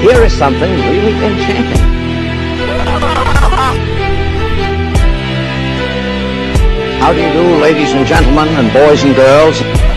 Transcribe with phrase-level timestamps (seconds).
[0.00, 1.86] here is something really enchanting.
[7.00, 9.89] How do you do, ladies and gentlemen, and boys and girls?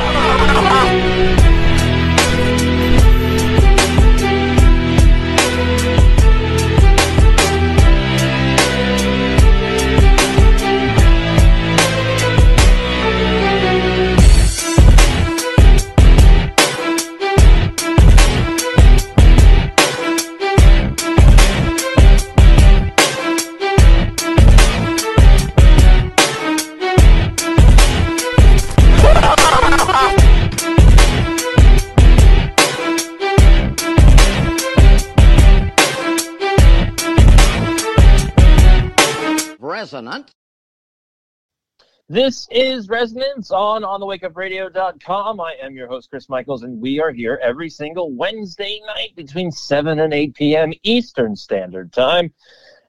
[42.14, 45.42] This is Resonance on onthewakeupradio.com.
[45.42, 49.50] I am your host, Chris Michaels, and we are here every single Wednesday night between
[49.50, 50.74] 7 and 8 p.m.
[50.84, 52.32] Eastern Standard Time.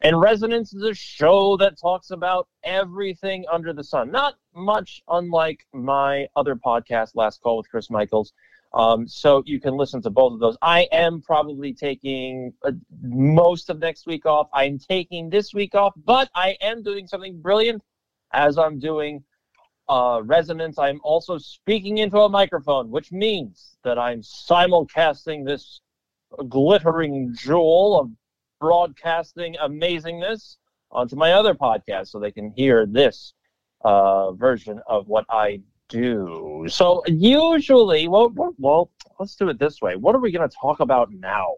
[0.03, 4.11] And Resonance is a show that talks about everything under the sun.
[4.11, 8.35] Not much unlike my other podcast, Last Call with Chris Michaels.
[8.75, 10.59] Um, so you can listen to both of those.
[10.61, 14.51] I am probably taking uh, most of next week off.
[14.53, 17.81] I'm taking this week off, but I am doing something brilliant
[18.35, 19.25] as I'm doing
[19.89, 20.79] uh, resonance.
[20.79, 25.81] I'm also speaking into a microphone, which means that I'm simulcasting this
[26.49, 28.11] glittering jewel of
[28.61, 30.57] broadcasting amazingness
[30.91, 33.35] onto my other podcast so they can hear this
[33.85, 36.65] uh, version of what I do.
[36.69, 39.97] So usually, well, well, well, let's do it this way.
[39.97, 41.55] What are we going to talk about now?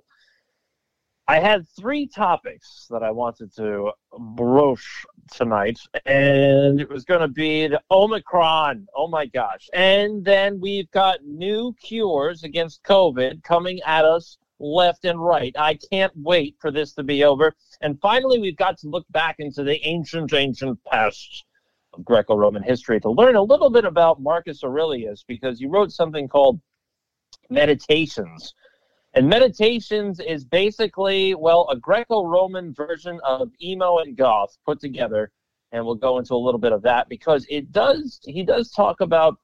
[1.29, 7.29] I had three topics that I wanted to broach tonight, and it was going to
[7.29, 8.87] be the Omicron.
[8.95, 9.69] Oh my gosh.
[9.75, 15.55] And then we've got new cures against COVID coming at us left and right.
[15.59, 17.53] I can't wait for this to be over.
[17.81, 21.45] And finally, we've got to look back into the ancient, ancient past
[21.93, 25.91] of Greco Roman history to learn a little bit about Marcus Aurelius because he wrote
[25.91, 26.61] something called
[27.51, 28.55] Meditations.
[29.17, 35.33] And Meditations is basically, well, a Greco Roman version of emo and goth put together.
[35.73, 39.01] And we'll go into a little bit of that because it does, he does talk
[39.01, 39.39] about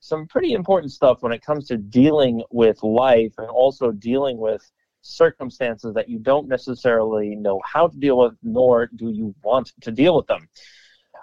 [0.00, 4.62] some pretty important stuff when it comes to dealing with life and also dealing with
[5.02, 9.90] circumstances that you don't necessarily know how to deal with, nor do you want to
[9.90, 10.48] deal with them.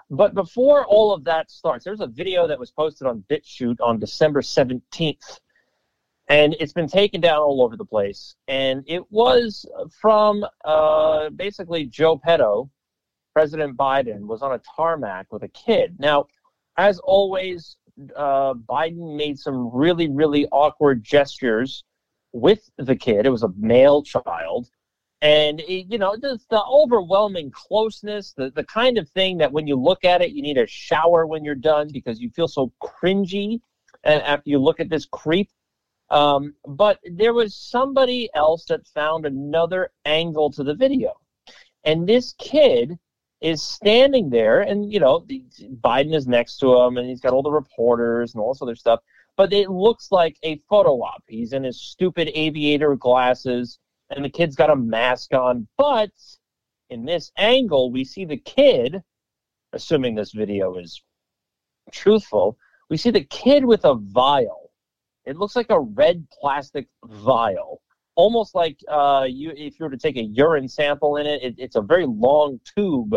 [0.08, 3.98] But before all of that starts, there's a video that was posted on BitChute on
[3.98, 5.40] December 17th,
[6.28, 8.36] and it's been taken down all over the place.
[8.48, 9.64] And it was
[10.00, 12.70] from uh, basically Joe Petto,
[13.34, 15.96] President Biden, was on a tarmac with a kid.
[15.98, 16.26] Now,
[16.76, 17.76] as always,
[18.14, 21.84] uh, Biden made some really, really awkward gestures
[22.32, 23.26] with the kid.
[23.26, 24.68] It was a male child
[25.20, 29.66] and it, you know just the overwhelming closeness the, the kind of thing that when
[29.66, 32.72] you look at it you need a shower when you're done because you feel so
[32.82, 33.60] cringy
[34.04, 35.50] and after you look at this creep
[36.10, 41.14] um, but there was somebody else that found another angle to the video
[41.84, 42.98] and this kid
[43.40, 45.24] is standing there and you know
[45.80, 48.74] biden is next to him and he's got all the reporters and all this other
[48.74, 49.00] stuff
[49.36, 53.78] but it looks like a photo op he's in his stupid aviator glasses
[54.10, 55.66] and the kid's got a mask on.
[55.76, 56.10] But
[56.90, 59.02] in this angle, we see the kid,
[59.72, 61.02] assuming this video is
[61.92, 62.56] truthful,
[62.88, 64.67] we see the kid with a vial.
[65.28, 67.82] It looks like a red plastic vial,
[68.14, 71.54] almost like uh, you if you were to take a urine sample in it, it
[71.58, 73.14] it's a very long tube.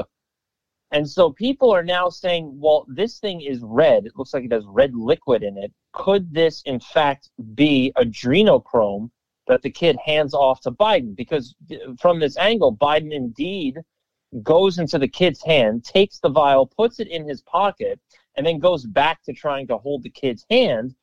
[0.92, 4.06] And so people are now saying, well, this thing is red.
[4.06, 5.72] It looks like it has red liquid in it.
[5.94, 9.10] Could this, in fact, be adrenochrome
[9.48, 11.56] that the kid hands off to Biden because
[11.98, 13.80] from this angle, Biden indeed
[14.44, 18.02] goes into the kid's hand, takes the vial, puts it in his pocket,
[18.36, 20.94] and then goes back to trying to hold the kid's hand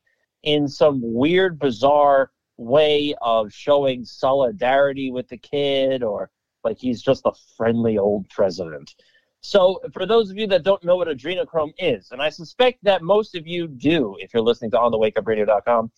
[0.43, 6.29] in some weird, bizarre way of showing solidarity with the kid or
[6.63, 8.95] like he's just a friendly old president.
[9.41, 13.01] So, for those of you that don't know what adrenochrome is, and I suspect that
[13.01, 15.91] most of you do if you're listening to onthewakeupradio.com,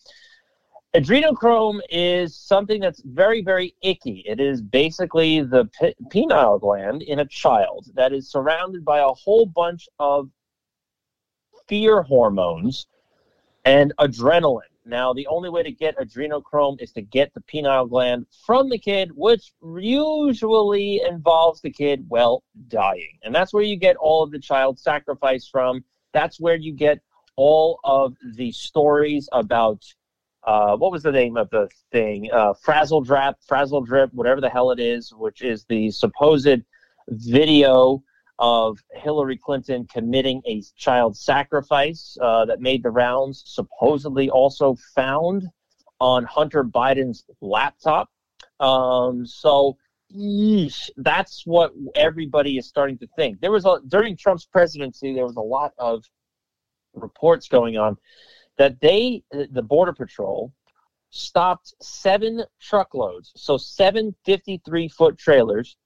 [0.93, 4.25] Adrenochrome is something that's very, very icky.
[4.27, 5.69] It is basically the
[6.09, 10.29] pineal gland in a child that is surrounded by a whole bunch of
[11.69, 12.87] fear hormones
[13.65, 14.61] and adrenaline.
[14.85, 18.79] Now, the only way to get adrenochrome is to get the pineal gland from the
[18.79, 23.19] kid, which usually involves the kid, well, dying.
[23.23, 25.83] And that's where you get all of the child sacrifice from.
[26.13, 26.99] That's where you get
[27.35, 29.83] all of the stories about
[30.43, 32.29] uh, what was the name of the thing?
[32.31, 36.63] Uh, Frazzle Drap, Frazzle Drip, whatever the hell it is, which is the supposed
[37.09, 38.03] video
[38.41, 45.47] of Hillary Clinton committing a child sacrifice uh, that made the rounds, supposedly also found
[45.99, 48.09] on Hunter Biden's laptop.
[48.59, 49.77] Um, so,
[50.11, 53.39] yeesh, that's what everybody is starting to think.
[53.39, 56.03] There was a during Trump's presidency, there was a lot of
[56.95, 57.95] reports going on
[58.57, 60.51] that they, the Border Patrol,
[61.11, 65.77] stopped seven truckloads, so seven 53 foot trailers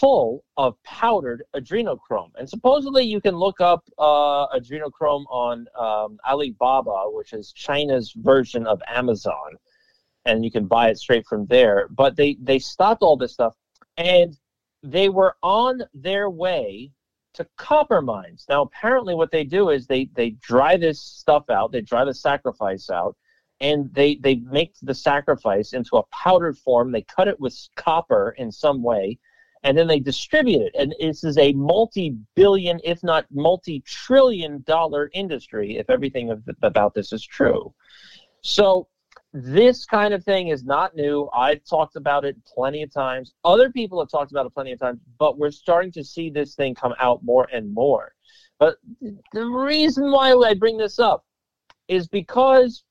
[0.00, 2.30] full of powdered adrenochrome.
[2.36, 8.66] And supposedly you can look up uh, adrenochrome on um, Alibaba, which is China's version
[8.66, 9.56] of Amazon,
[10.24, 11.88] and you can buy it straight from there.
[11.90, 13.54] But they, they stopped all this stuff
[13.96, 14.36] and
[14.82, 16.90] they were on their way
[17.34, 18.46] to copper mines.
[18.48, 22.14] Now, apparently, what they do is they they dry this stuff out, they dry the
[22.14, 23.16] sacrifice out,
[23.60, 26.92] and they they make the sacrifice into a powdered form.
[26.92, 29.18] They cut it with copper in some way,
[29.64, 30.74] and then they distribute it.
[30.78, 37.74] And this is a multi-billion, if not multi-trillion-dollar industry, if everything about this is true.
[38.42, 38.86] So
[39.32, 41.28] this kind of thing is not new.
[41.34, 43.32] I've talked about it plenty of times.
[43.42, 46.54] Other people have talked about it plenty of times, but we're starting to see this
[46.54, 48.12] thing come out more and more.
[48.60, 48.76] But
[49.32, 51.24] the reason why I bring this up
[51.88, 52.84] is because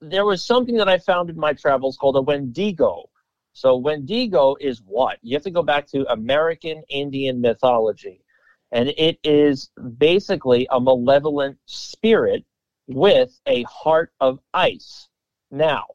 [0.00, 3.08] there was something that I found in my travels called a Wendigo.
[3.56, 5.18] So, Wendigo is what?
[5.22, 8.22] You have to go back to American Indian mythology.
[8.70, 12.44] And it is basically a malevolent spirit
[12.86, 15.08] with a heart of ice.
[15.50, 15.86] Now,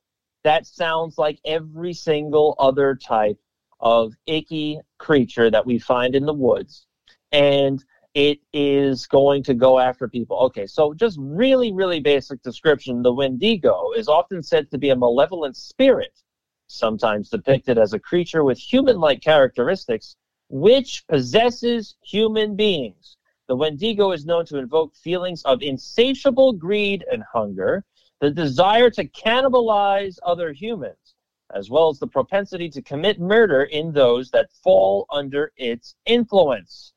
[0.44, 3.38] that sounds like every single other type
[3.80, 6.88] of icky creature that we find in the woods.
[7.31, 7.84] And
[8.16, 10.38] it is going to go after people.
[10.46, 14.96] Okay, so just really, really basic description the Wendigo is often said to be a
[14.96, 16.24] malevolent spirit,
[16.71, 20.15] sometimes depicted as a creature with human like characteristics,
[20.50, 23.18] which possesses human beings.
[23.47, 27.83] The Wendigo is known to invoke feelings of insatiable greed and hunger,
[28.19, 31.15] the desire to cannibalize other humans,
[31.53, 36.94] as well as the propensity to commit murder in those that fall under its influence.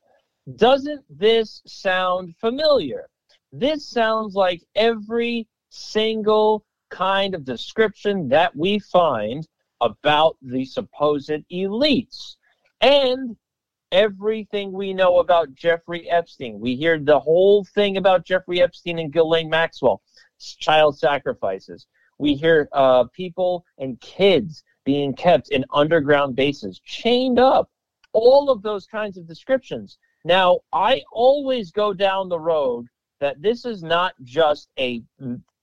[0.55, 3.09] Doesn't this sound familiar?
[3.51, 9.47] This sounds like every single kind of description that we find
[9.81, 12.35] about the supposed elites.
[12.81, 13.35] And
[13.91, 16.59] everything we know about Jeffrey Epstein.
[16.59, 20.01] We hear the whole thing about Jeffrey Epstein and Ghislaine Maxwell
[20.59, 21.87] child sacrifices.
[22.17, 27.69] We hear uh, people and kids being kept in underground bases, chained up.
[28.13, 29.97] All of those kinds of descriptions.
[30.23, 32.87] Now, I always go down the road
[33.19, 35.03] that this is not just a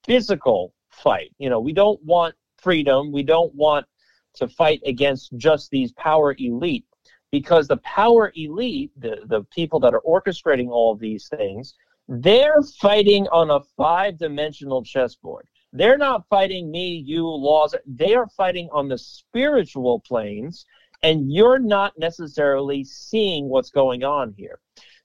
[0.04, 1.32] physical fight.
[1.38, 3.12] You know, we don't want freedom.
[3.12, 3.86] We don't want
[4.34, 6.84] to fight against just these power elite
[7.30, 11.74] because the power elite, the, the people that are orchestrating all these things,
[12.08, 15.48] they're fighting on a five dimensional chessboard.
[15.72, 17.74] They're not fighting me, you, laws.
[17.86, 20.66] They are fighting on the spiritual planes,
[21.02, 24.58] and you're not necessarily seeing what's going on here.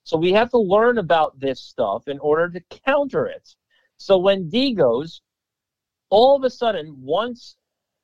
[0.03, 3.55] So we have to learn about this stuff in order to counter it.
[3.97, 5.21] So Wendigos,
[6.09, 7.56] all of a sudden, once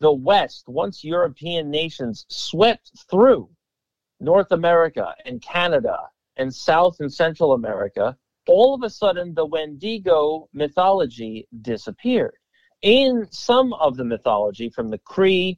[0.03, 3.49] the West, once European nations swept through
[4.19, 5.97] North America and Canada
[6.35, 12.35] and South and Central America, all of a sudden the Wendigo mythology disappeared.
[12.81, 15.57] In some of the mythology, from the Cree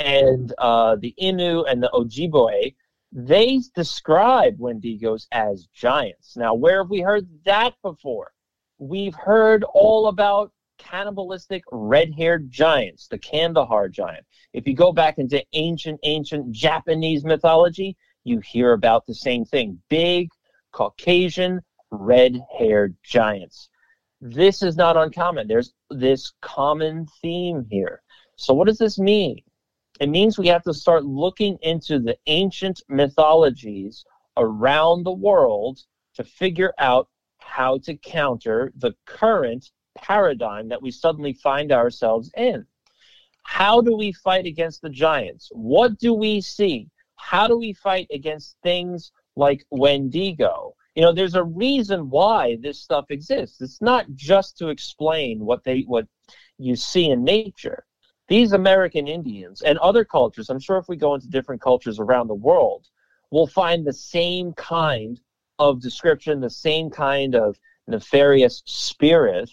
[0.00, 2.74] and uh, the Innu and the Ojibwe,
[3.12, 6.36] they describe Wendigos as giants.
[6.36, 8.32] Now, where have we heard that before?
[8.78, 14.24] We've heard all about cannibalistic red haired giants, the Kandahar giant.
[14.52, 19.80] If you go back into ancient, ancient Japanese mythology, you hear about the same thing
[19.88, 20.28] big,
[20.72, 23.68] Caucasian, red haired giants.
[24.20, 25.46] This is not uncommon.
[25.46, 28.02] There's this common theme here.
[28.36, 29.38] So, what does this mean?
[30.00, 34.04] It means we have to start looking into the ancient mythologies
[34.36, 35.80] around the world
[36.14, 42.66] to figure out how to counter the current paradigm that we suddenly find ourselves in.
[43.42, 45.50] How do we fight against the giants?
[45.52, 46.88] What do we see?
[47.16, 50.74] How do we fight against things like Wendigo?
[50.94, 55.64] you know there's a reason why this stuff exists it's not just to explain what
[55.64, 56.06] they what
[56.58, 57.84] you see in nature
[58.28, 62.28] these american indians and other cultures i'm sure if we go into different cultures around
[62.28, 62.86] the world
[63.30, 65.20] we'll find the same kind
[65.58, 69.50] of description the same kind of nefarious spirit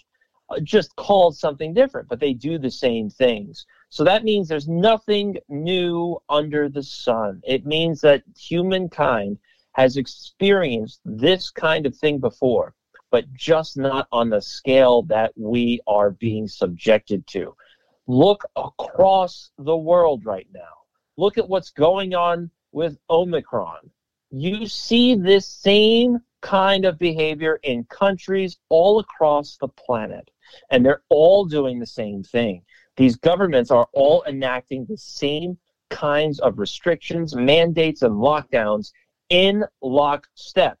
[0.62, 3.66] just called something different, but they do the same things.
[3.90, 7.40] So that means there's nothing new under the sun.
[7.44, 9.38] It means that humankind
[9.72, 12.74] has experienced this kind of thing before,
[13.10, 17.54] but just not on the scale that we are being subjected to.
[18.06, 20.60] Look across the world right now.
[21.16, 23.90] Look at what's going on with Omicron.
[24.30, 30.30] You see this same kind of behavior in countries all across the planet,
[30.70, 32.62] and they're all doing the same thing.
[32.96, 35.56] These governments are all enacting the same
[35.88, 38.92] kinds of restrictions, mandates, and lockdowns
[39.30, 40.78] in lockstep.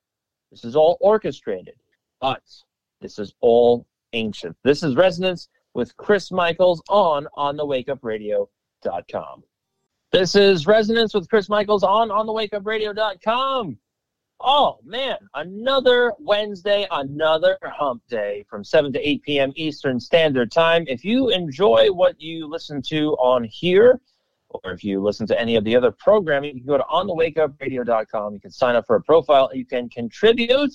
[0.50, 1.76] This is all orchestrated,
[2.20, 2.42] but
[3.00, 4.54] this is all ancient.
[4.62, 9.42] This is Resonance with Chris Michaels on onthewakeupradio.com.
[10.10, 13.78] This is Resonance with Chris Michaels on onthewakeupradio.com.
[14.44, 19.52] Oh man, another Wednesday, another hump day from 7 to 8 p.m.
[19.54, 20.84] Eastern Standard Time.
[20.88, 24.00] If you enjoy what you listen to on here,
[24.48, 28.34] or if you listen to any of the other programming, you can go to onthewakeupradio.com.
[28.34, 29.48] You can sign up for a profile.
[29.54, 30.74] You can contribute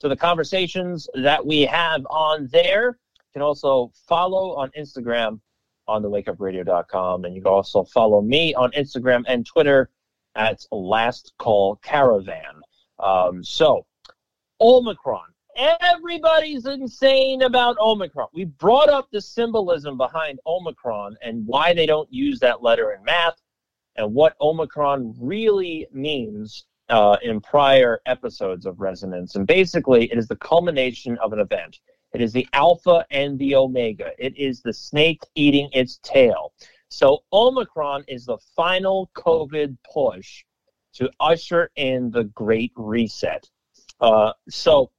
[0.00, 2.98] to the conversations that we have on there.
[3.18, 5.40] You can also follow on Instagram
[5.86, 7.26] on thewakeupradio.com.
[7.26, 9.90] And you can also follow me on Instagram and Twitter
[10.34, 12.62] at Last Call Caravan.
[12.98, 13.86] Um, so,
[14.60, 15.26] Omicron.
[15.56, 18.28] Everybody's insane about Omicron.
[18.32, 23.02] We brought up the symbolism behind Omicron and why they don't use that letter in
[23.02, 23.34] math
[23.96, 29.34] and what Omicron really means uh, in prior episodes of Resonance.
[29.34, 31.80] And basically, it is the culmination of an event.
[32.14, 34.12] It is the alpha and the omega.
[34.18, 36.52] It is the snake eating its tail.
[36.88, 40.44] So, Omicron is the final COVID push
[40.94, 43.48] to usher in the Great Reset.
[44.00, 44.90] Uh, so,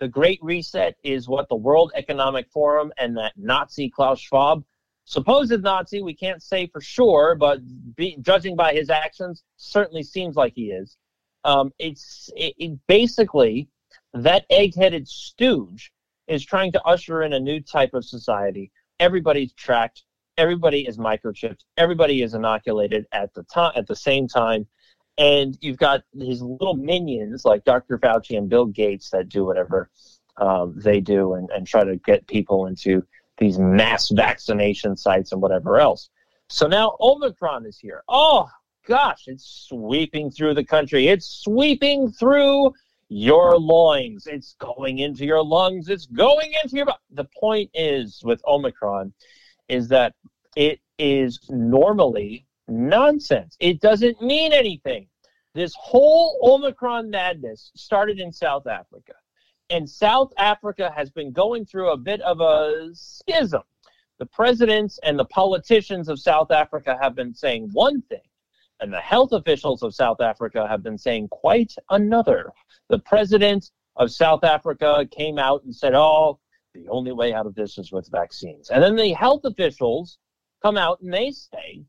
[0.00, 4.64] the Great Reset is what the World Economic Forum and that Nazi Klaus Schwab,
[5.04, 7.60] supposed Nazi, we can't say for sure, but
[7.96, 10.96] be, judging by his actions, certainly seems like he is.
[11.44, 13.68] Um, it's it, it basically
[14.12, 15.92] that egg-headed stooge
[16.26, 18.70] is trying to usher in a new type of society.
[19.00, 20.04] Everybody's tracked.
[20.36, 21.60] Everybody is microchipped.
[21.76, 24.66] Everybody is inoculated at the time at the same time
[25.18, 27.98] and you've got these little minions like Dr.
[27.98, 29.90] Fauci and Bill Gates that do whatever
[30.36, 33.04] um, they do and, and try to get people into
[33.36, 36.08] these mass vaccination sites and whatever else.
[36.48, 38.04] So now Omicron is here.
[38.08, 38.48] Oh
[38.86, 41.08] gosh, it's sweeping through the country.
[41.08, 42.72] It's sweeping through
[43.08, 44.26] your loins.
[44.26, 45.88] It's going into your lungs.
[45.88, 46.86] It's going into your.
[47.10, 49.12] The point is with Omicron
[49.68, 50.14] is that
[50.56, 53.56] it is normally nonsense.
[53.60, 55.08] It doesn't mean anything.
[55.54, 59.14] This whole Omicron madness started in South Africa.
[59.70, 63.62] And South Africa has been going through a bit of a schism.
[64.18, 68.22] The presidents and the politicians of South Africa have been saying one thing,
[68.80, 72.52] and the health officials of South Africa have been saying quite another.
[72.88, 76.38] The president of South Africa came out and said, Oh,
[76.74, 78.70] the only way out of this is with vaccines.
[78.70, 80.18] And then the health officials
[80.62, 81.84] come out and they say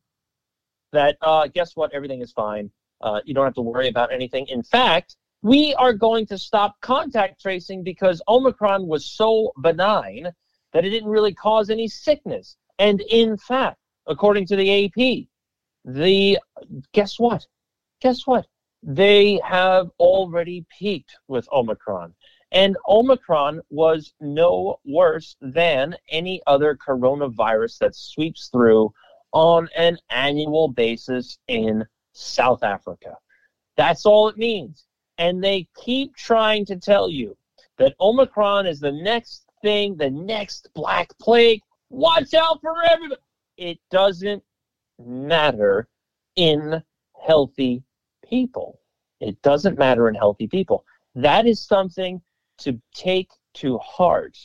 [0.92, 1.94] that uh, guess what?
[1.94, 2.72] Everything is fine.
[3.02, 4.46] Uh, you don't have to worry about anything.
[4.48, 10.28] In fact, we are going to stop contact tracing because Omicron was so benign
[10.74, 12.58] that it didn't really cause any sickness.
[12.78, 13.78] And in fact,
[14.08, 15.28] according to the AP,
[15.86, 16.40] the
[16.92, 17.46] guess what?
[18.02, 18.48] Guess what?
[18.84, 22.14] They have already peaked with Omicron.
[22.52, 28.92] And Omicron was no worse than any other coronavirus that sweeps through
[29.32, 33.16] on an annual basis in South Africa.
[33.78, 34.86] That's all it means.
[35.18, 37.38] And they keep trying to tell you
[37.78, 41.62] that Omicron is the next thing, the next black plague.
[41.90, 43.22] Watch out for everybody.
[43.58, 44.44] It doesn't
[45.00, 45.88] matter
[46.36, 46.82] in
[47.26, 47.84] healthy
[48.28, 48.80] people.
[49.20, 50.86] It doesn't matter in healthy people.
[51.16, 52.22] That is something
[52.60, 54.38] to take to heart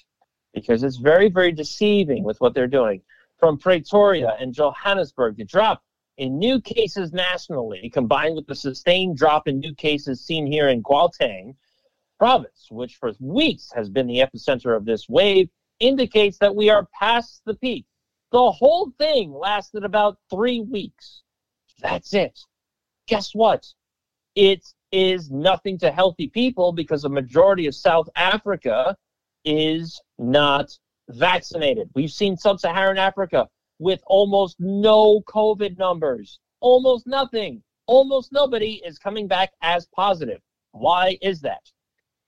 [0.53, 3.03] because it's very, very deceiving with what they're doing
[3.45, 5.83] from Pretoria and Johannesburg, the drop
[6.17, 10.83] in new cases nationally, combined with the sustained drop in new cases seen here in
[10.83, 11.55] Gauteng
[12.19, 16.89] province, which for weeks has been the epicenter of this wave, indicates that we are
[16.99, 17.85] past the peak.
[18.33, 21.23] The whole thing lasted about three weeks.
[21.83, 22.41] That's it.
[23.09, 23.67] Guess what?
[24.35, 28.97] It is nothing to healthy people because a majority of South Africa
[29.45, 30.71] is not
[31.11, 31.91] vaccinated.
[31.95, 37.63] We've seen sub Saharan Africa with almost no COVID numbers, almost nothing.
[37.87, 40.41] Almost nobody is coming back as positive.
[40.73, 41.61] Why is that?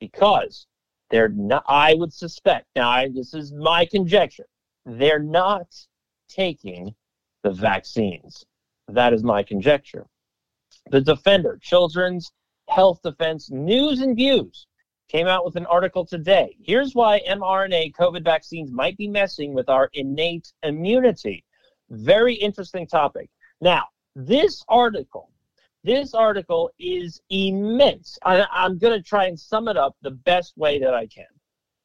[0.00, 0.66] Because
[1.10, 4.46] They're not, I would suspect, now I, this is my conjecture,
[4.84, 5.66] they're not
[6.28, 6.94] taking
[7.42, 8.44] the vaccines.
[8.88, 10.06] That is my conjecture.
[10.90, 12.32] The Defender, Children's
[12.68, 14.66] Health Defense News and Views,
[15.08, 16.56] came out with an article today.
[16.60, 21.44] Here's why mRNA COVID vaccines might be messing with our innate immunity.
[21.90, 23.30] Very interesting topic.
[23.60, 23.84] Now,
[24.14, 25.30] this article,
[25.84, 28.18] this article is immense.
[28.24, 31.26] I, I'm going to try and sum it up the best way that I can.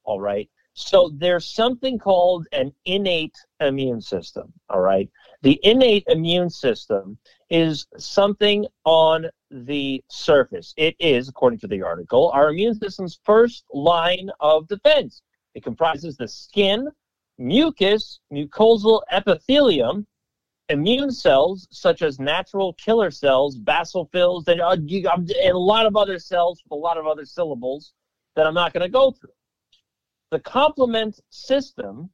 [0.03, 0.49] All right.
[0.73, 4.51] So there's something called an innate immune system.
[4.69, 5.09] All right.
[5.43, 7.17] The innate immune system
[7.49, 10.73] is something on the surface.
[10.77, 15.23] It is, according to the article, our immune system's first line of defense.
[15.55, 16.89] It comprises the skin,
[17.39, 20.05] mucus, mucosal epithelium,
[20.69, 26.19] immune cells such as natural killer cells, basophils, and, uh, and a lot of other
[26.19, 27.93] cells with a lot of other syllables
[28.35, 29.33] that I'm not going to go through.
[30.29, 32.09] The complement system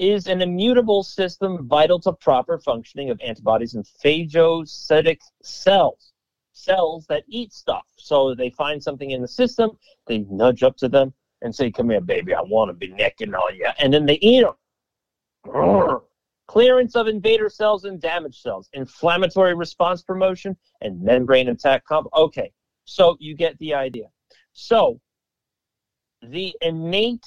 [0.00, 6.12] is an immutable system vital to proper functioning of antibodies and phagocytic cells,
[6.52, 7.84] cells that eat stuff.
[7.96, 9.72] So they find something in the system,
[10.06, 13.34] they nudge up to them and say, Come here, baby, I want to be necking
[13.34, 13.68] on you.
[13.78, 14.42] And then they eat
[15.44, 16.00] them.
[16.48, 21.84] Clearance of invader cells and damaged cells, inflammatory response promotion, and membrane attack.
[21.84, 22.50] Comp- okay,
[22.86, 24.06] so you get the idea.
[24.52, 24.98] So
[26.22, 27.26] the innate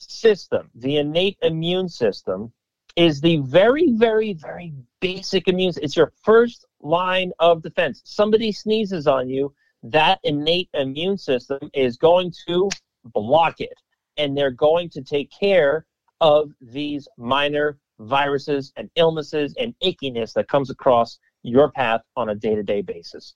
[0.00, 2.52] system, the innate immune system,
[2.96, 5.72] is the very, very, very basic immune.
[5.80, 8.02] It's your first line of defense.
[8.04, 12.68] Somebody sneezes on you, that innate immune system is going to
[13.04, 13.80] block it,
[14.16, 15.86] and they're going to take care
[16.20, 22.34] of these minor viruses and illnesses and achiness that comes across your path on a
[22.34, 23.34] day-to-day basis.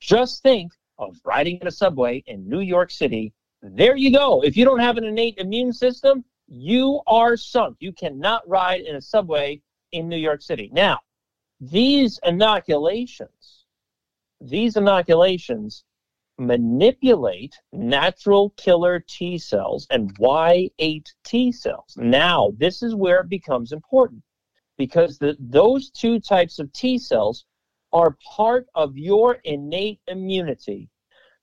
[0.00, 3.32] Just think of riding in a subway in New York City
[3.74, 4.42] there you go.
[4.42, 7.76] If you don't have an innate immune system, you are sunk.
[7.80, 9.60] You cannot ride in a subway
[9.92, 10.70] in New York City.
[10.72, 11.00] Now,
[11.60, 13.64] these inoculations,
[14.40, 15.84] these inoculations
[16.38, 21.94] manipulate natural killer T cells and Y8 T cells.
[21.96, 24.22] Now, this is where it becomes important
[24.76, 27.46] because the, those two types of T cells
[27.92, 30.90] are part of your innate immunity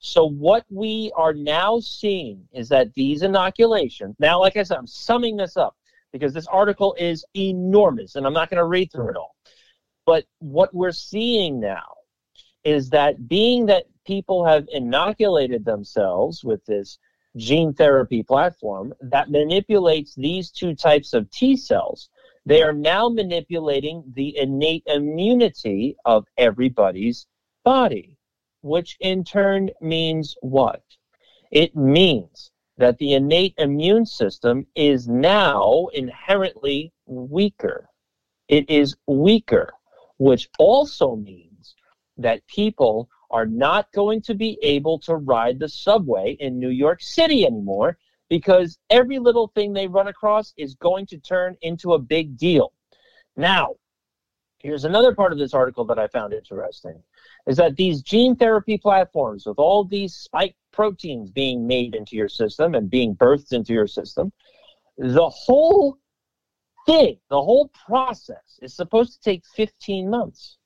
[0.06, 4.86] so what we are now seeing is that these inoculations, now, like I said, I'm
[4.86, 5.78] summing this up
[6.12, 9.34] because this article is enormous and I'm not going to read through it all.
[10.06, 11.96] But what we're seeing now
[12.66, 17.00] is that being that people have inoculated themselves with this
[17.38, 22.10] gene therapy platform that manipulates these two types of T cells,
[22.46, 27.26] they are now manipulating the innate immunity of everybody's
[27.64, 28.18] body
[28.64, 30.82] which in turn means what?
[31.52, 37.90] It means that the innate immune system is now inherently weaker.
[38.48, 39.72] It is weaker,
[40.18, 41.76] which also means
[42.18, 47.02] that people are not going to be able to ride the subway in New York
[47.02, 47.98] City anymore
[48.30, 52.74] because every little thing they run across is going to turn into a big deal.
[53.36, 53.76] Now,
[54.60, 57.04] here's another part of this article that I found interesting
[57.48, 62.30] is that these gene therapy platforms with all these spike proteins being made into your
[62.30, 64.32] system and being birthed into your system,
[64.98, 65.98] the whole
[66.86, 70.58] thing, the whole process is supposed to take 15 months.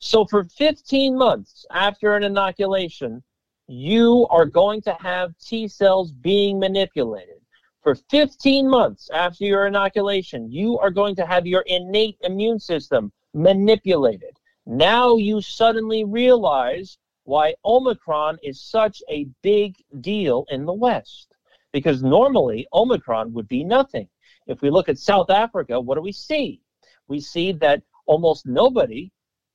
[0.00, 3.22] So for 15 months after an inoculation,
[3.68, 7.36] you are going to have T cells being manipulated.
[7.82, 13.12] For 15 months after your inoculation, you are going to have your innate immune system
[13.34, 14.36] manipulated.
[14.70, 21.34] Now you suddenly realize why Omicron is such a big deal in the West.
[21.72, 24.10] Because normally Omicron would be nothing.
[24.46, 26.60] If we look at South Africa, what do we see?
[27.06, 29.10] We see that almost nobody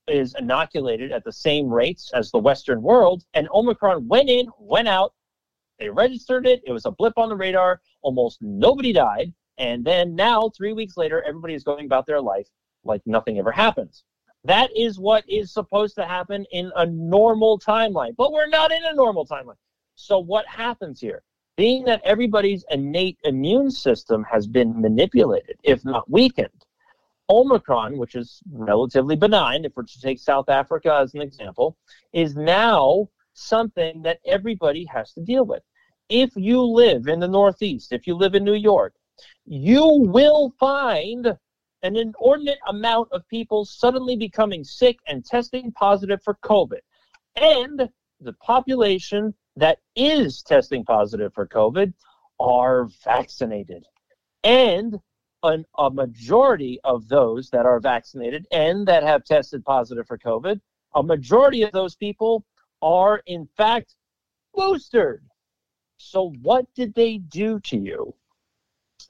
[0.08, 4.88] is inoculated at the same rates as the Western world, and Omicron went in, went
[4.88, 5.14] out.
[5.78, 6.60] They registered it.
[6.66, 7.80] It was a blip on the radar.
[8.02, 9.32] Almost nobody died.
[9.58, 12.48] And then now, three weeks later, everybody is going about their life
[12.82, 14.02] like nothing ever happens.
[14.44, 18.14] That is what is supposed to happen in a normal timeline.
[18.16, 19.56] But we're not in a normal timeline.
[19.94, 21.22] So what happens here?
[21.56, 26.64] Being that everybody's innate immune system has been manipulated, if not weakened,
[27.30, 31.76] Omicron, which is relatively benign, if we're to take South Africa as an example,
[32.12, 35.62] is now something that everybody has to deal with.
[36.08, 38.94] If you live in the Northeast, if you live in New York,
[39.46, 41.36] you will find
[41.84, 46.80] an inordinate amount of people suddenly becoming sick and testing positive for COVID.
[47.36, 47.88] And
[48.20, 51.92] the population that is testing positive for COVID
[52.40, 53.84] are vaccinated.
[54.42, 54.98] And
[55.42, 60.58] an, a majority of those that are vaccinated and that have tested positive for COVID,
[60.94, 62.46] a majority of those people
[62.80, 63.94] are in fact
[64.54, 65.20] boosted.
[65.98, 68.14] So, what did they do to you?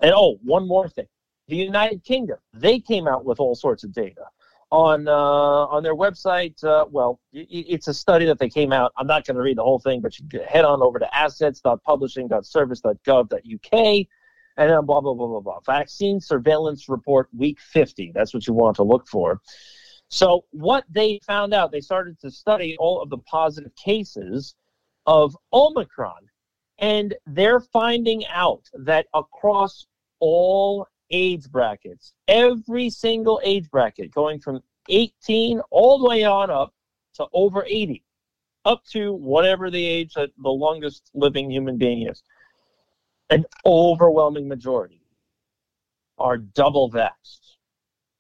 [0.01, 1.07] And oh, one more thing
[1.49, 4.25] the United Kingdom, they came out with all sorts of data
[4.71, 6.63] on uh, on their website.
[6.65, 8.93] Uh, well, it's a study that they came out.
[8.97, 14.07] I'm not going to read the whole thing, but you head on over to assets.publishing.service.gov.uk
[14.57, 15.61] and then blah blah blah blah blah.
[15.67, 18.13] Vaccine surveillance report week 50.
[18.15, 19.41] That's what you want to look for.
[20.09, 24.55] So what they found out, they started to study all of the positive cases
[25.07, 26.29] of Omicron,
[26.79, 29.87] and they're finding out that across
[30.21, 36.75] all age brackets, every single age bracket, going from 18 all the way on up
[37.15, 38.03] to over 80,
[38.65, 42.25] up to whatever the age that the longest living human being is.
[43.31, 45.01] An overwhelming majority
[46.19, 47.57] are double vaxxed.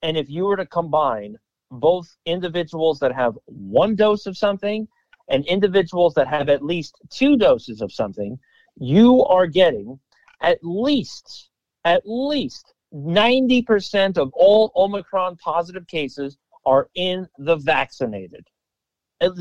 [0.02, 1.36] And if you were to combine
[1.72, 4.86] both individuals that have one dose of something
[5.28, 8.38] and individuals that have at least two doses of something,
[8.76, 9.98] you are getting
[10.40, 11.50] at least
[11.84, 18.46] at least 90% of all Omicron positive cases are in the vaccinated.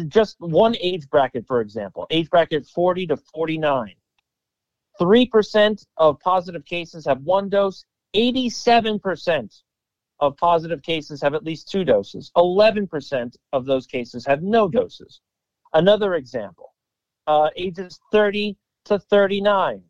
[0.07, 3.93] Just one age bracket, for example, age bracket 40 to 49.
[4.99, 7.83] 3% of positive cases have one dose,
[8.15, 9.61] 87%
[10.19, 15.19] of positive cases have at least two doses, 11% of those cases have no doses.
[15.73, 16.73] Another example
[17.27, 19.83] uh, ages 30 to 39.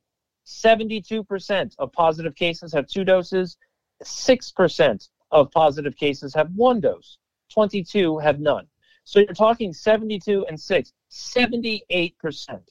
[0.45, 3.57] 72% of positive cases have two doses,
[4.03, 7.17] 6% of positive cases have one dose,
[7.53, 8.67] 22 have none.
[9.03, 12.61] So you're talking 72 and 6, 78%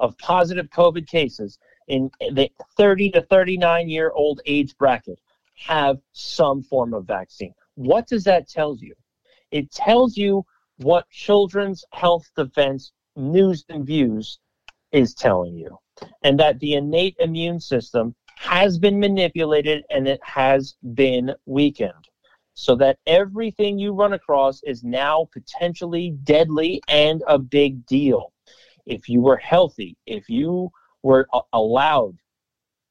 [0.00, 5.20] of positive COVID cases in the 30 to 39 year old age bracket
[5.54, 7.54] have some form of vaccine.
[7.74, 8.94] What does that tell you?
[9.50, 10.44] It tells you
[10.78, 14.38] what Children's Health Defense News and Views
[14.92, 15.78] is telling you
[16.22, 21.92] and that the innate immune system has been manipulated and it has been weakened.
[22.54, 28.32] So that everything you run across is now potentially deadly and a big deal.
[28.84, 30.70] If you were healthy, if you
[31.02, 32.18] were allowed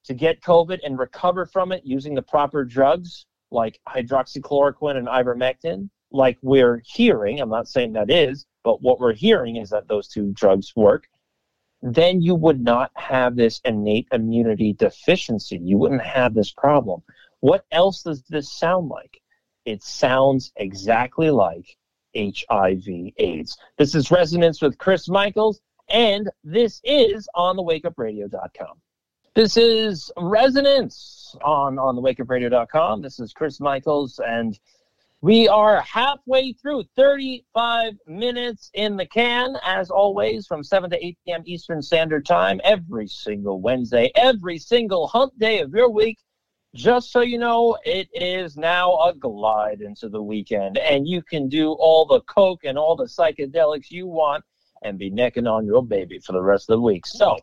[0.05, 5.89] to get COVID and recover from it using the proper drugs like hydroxychloroquine and ivermectin,
[6.11, 10.07] like we're hearing, I'm not saying that is, but what we're hearing is that those
[10.07, 11.07] two drugs work
[11.82, 15.58] then you would not have this innate immunity deficiency.
[15.58, 17.02] You wouldn't have this problem.
[17.39, 19.22] What else does this sound like?
[19.65, 21.78] It sounds exactly like
[22.15, 23.58] HIV AIDS.
[23.78, 28.82] This is Resonance with Chris Michaels, and this is on the wakeupradio.com.
[29.34, 33.02] This is Resonance on, on the wakeupradio.com.
[33.02, 34.60] This is Chris Michaels, and
[35.21, 41.17] we are halfway through 35 minutes in the can, as always, from 7 to 8
[41.25, 41.43] p.m.
[41.45, 46.17] Eastern Standard Time, every single Wednesday, every single hump day of your week.
[46.73, 51.47] Just so you know, it is now a glide into the weekend, and you can
[51.49, 54.43] do all the coke and all the psychedelics you want
[54.81, 57.05] and be necking on your baby for the rest of the week.
[57.05, 57.38] So,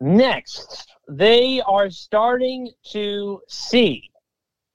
[0.00, 4.11] next, they are starting to see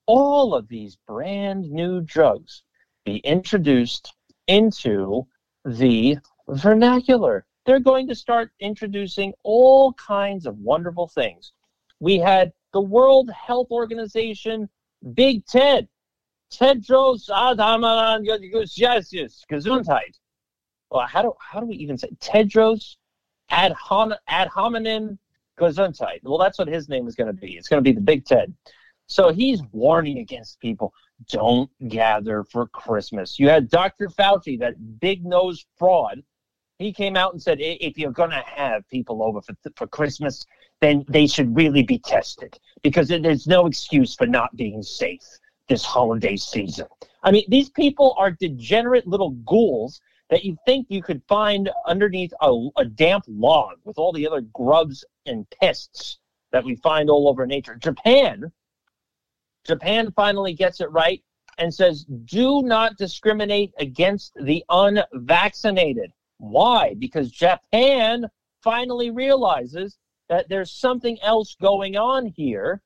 [0.07, 2.63] all of these brand new drugs
[3.05, 4.13] be introduced
[4.47, 5.27] into
[5.65, 6.17] the
[6.47, 7.45] vernacular.
[7.65, 11.51] They're going to start introducing all kinds of wonderful things.
[11.99, 14.69] We had the World Health Organization,
[15.13, 15.87] Big Ted,
[16.51, 20.17] Tedros Adhanom Ghebreyesus, Gesundheit.
[20.89, 22.95] Well, how do how do we even say Tedros
[23.51, 25.17] Adhanom Adhanom
[25.59, 26.19] Gesundheit?
[26.23, 27.57] Well, that's what his name is going to be.
[27.57, 28.53] It's going to be the Big Ted.
[29.07, 30.93] So he's warning against people
[31.29, 33.39] don't gather for Christmas.
[33.39, 34.07] You had Dr.
[34.07, 36.21] Fauci, that big nose fraud.
[36.77, 40.45] He came out and said if you're going to have people over for, for Christmas,
[40.81, 45.23] then they should really be tested because there's no excuse for not being safe
[45.67, 46.85] this holiday season.
[47.23, 52.33] I mean, these people are degenerate little ghouls that you think you could find underneath
[52.41, 56.19] a, a damp log with all the other grubs and pests
[56.51, 57.75] that we find all over nature.
[57.75, 58.51] Japan
[59.67, 61.21] Japan finally gets it right
[61.57, 66.11] and says, do not discriminate against the unvaccinated.
[66.37, 66.95] Why?
[66.97, 68.27] Because Japan
[68.63, 69.97] finally realizes
[70.29, 72.81] that there's something else going on here.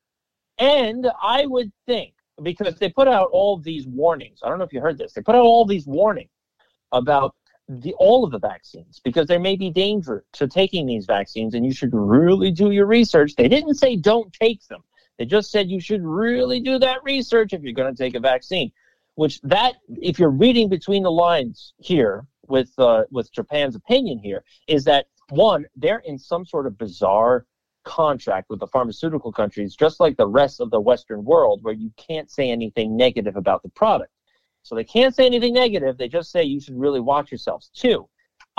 [0.58, 2.14] And I would think,
[2.44, 5.22] because they put out all these warnings, I don't know if you heard this, they
[5.22, 6.30] put out all these warnings
[6.92, 7.36] about
[7.68, 11.66] the all of the vaccines because there may be danger to taking these vaccines and
[11.66, 13.34] you should really do your research.
[13.36, 14.84] They didn't say don't take them.
[15.22, 18.20] They just said you should really do that research if you're going to take a
[18.20, 18.72] vaccine.
[19.14, 24.44] Which that if you're reading between the lines here with uh, with Japan's opinion here
[24.68, 27.46] is that one they're in some sort of bizarre
[27.84, 31.92] contract with the pharmaceutical countries just like the rest of the western world where you
[31.98, 34.12] can't say anything negative about the product
[34.64, 35.98] so they can't say anything negative.
[35.98, 37.70] They just say you should really watch yourselves.
[37.74, 38.08] Two,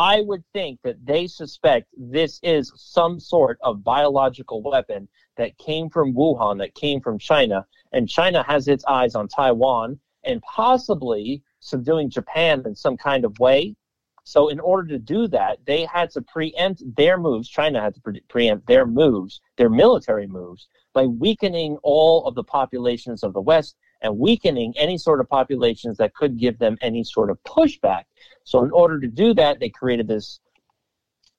[0.02, 5.90] I would think that they suspect this is some sort of biological weapon that came
[5.90, 11.44] from Wuhan, that came from China, and China has its eyes on Taiwan and possibly
[11.60, 13.76] subduing Japan in some kind of way.
[14.24, 17.48] So, in order to do that, they had to preempt their moves.
[17.48, 22.42] China had to pre- preempt their moves, their military moves, by weakening all of the
[22.42, 27.04] populations of the West and weakening any sort of populations that could give them any
[27.04, 28.04] sort of pushback.
[28.44, 30.40] So, in order to do that, they created this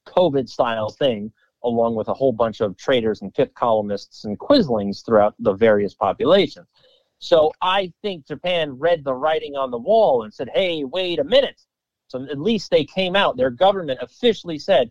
[0.06, 5.02] COVID style thing along with a whole bunch of traitors and fifth columnists and quislings
[5.04, 6.66] throughout the various populations.
[7.18, 11.24] So, I think Japan read the writing on the wall and said, hey, wait a
[11.24, 11.60] minute.
[12.08, 14.90] So, at least they came out, their government officially said,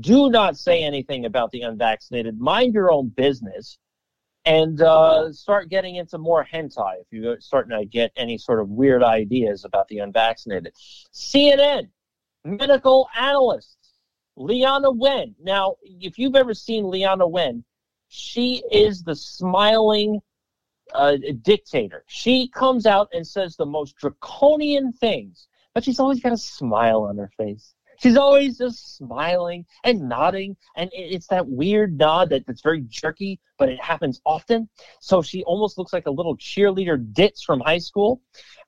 [0.00, 2.40] do not say anything about the unvaccinated.
[2.40, 3.78] Mind your own business
[4.46, 8.68] and uh, start getting into more hentai if you're starting to get any sort of
[8.68, 10.74] weird ideas about the unvaccinated.
[11.12, 11.88] CNN,
[12.44, 13.78] medical analyst,
[14.38, 15.34] Leana Wen.
[15.40, 17.64] Now, if you've ever seen Leana Wen,
[18.08, 20.20] she is the smiling
[20.92, 22.04] uh, dictator.
[22.06, 27.02] She comes out and says the most draconian things, but she's always got a smile
[27.02, 27.74] on her face.
[27.98, 33.40] She's always just smiling and nodding, and it's that weird nod that, that's very jerky,
[33.58, 34.68] but it happens often.
[35.00, 38.20] So she almost looks like a little cheerleader ditz from high school.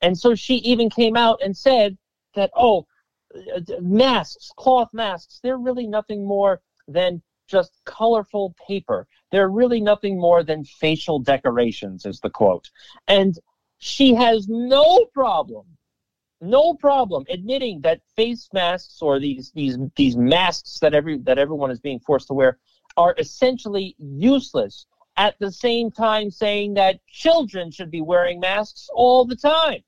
[0.02, 1.96] And so she even came out and said
[2.34, 2.86] that, oh,
[3.34, 9.06] uh, masks, cloth masks, they're really nothing more than just colorful paper.
[9.30, 12.70] They're really nothing more than facial decorations, is the quote.
[13.08, 13.38] And
[13.78, 15.66] she has no problem
[16.40, 21.70] no problem admitting that face masks or these these these masks that every that everyone
[21.70, 22.58] is being forced to wear
[22.96, 24.86] are essentially useless.
[25.18, 29.82] At the same time saying that children should be wearing masks all the time.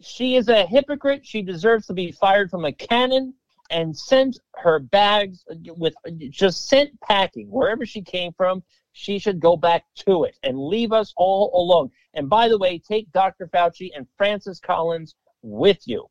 [0.00, 1.24] She is a hypocrite.
[1.24, 3.34] She deserves to be fired from a cannon
[3.70, 5.44] and sent her bags
[5.76, 5.94] with
[6.30, 7.48] just sent packing.
[7.48, 11.88] Wherever she came from she should go back to it and leave us all alone.
[12.14, 15.14] And by the way take dr fauci and francis collins
[15.50, 16.06] with you.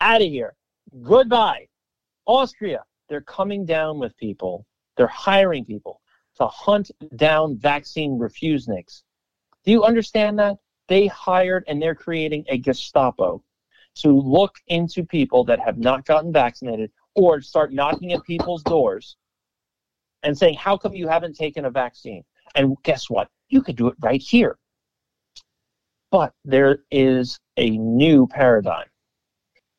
[0.00, 0.54] Out of here.
[1.02, 1.66] Goodbye.
[2.26, 4.66] Austria, they're coming down with people.
[4.96, 6.00] They're hiring people
[6.38, 9.02] to hunt down vaccine refuseniks.
[9.64, 10.56] Do you understand that?
[10.88, 13.42] They hired and they're creating a Gestapo
[13.96, 19.16] to look into people that have not gotten vaccinated or start knocking at people's doors
[20.22, 22.22] and saying, How come you haven't taken a vaccine?
[22.54, 23.28] And guess what?
[23.48, 24.58] You could do it right here.
[26.10, 28.86] But there is a new paradigm.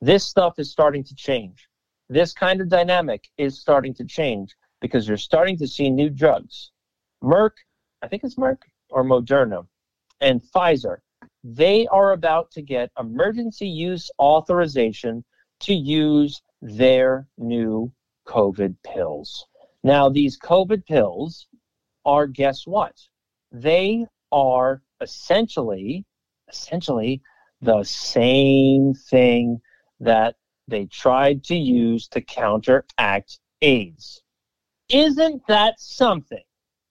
[0.01, 1.67] This stuff is starting to change.
[2.09, 6.71] This kind of dynamic is starting to change because you're starting to see new drugs.
[7.23, 7.51] Merck,
[8.01, 8.59] I think it's Merck
[8.89, 9.65] or Moderna,
[10.21, 10.97] and Pfizer,
[11.43, 15.23] they are about to get emergency use authorization
[15.61, 17.91] to use their new
[18.27, 19.45] COVID pills.
[19.83, 21.47] Now, these COVID pills
[22.05, 22.95] are, guess what?
[23.51, 26.05] They are essentially,
[26.49, 27.21] essentially
[27.61, 29.61] the same thing
[29.99, 30.35] that
[30.67, 34.21] they tried to use to counteract AIDS.
[34.89, 36.43] Isn't that something?